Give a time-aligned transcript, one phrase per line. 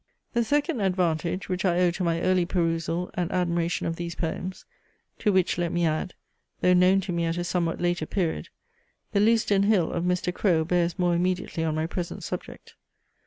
[0.33, 4.65] The second advantage, which I owe to my early perusal, and admiration of these poems,
[5.19, 6.15] (to which let me add,)
[6.61, 8.49] though known to me at a somewhat later period,
[9.11, 10.33] the Lewesdon Hill of Mr.
[10.33, 12.73] Crowe bears more immediately on my present subject.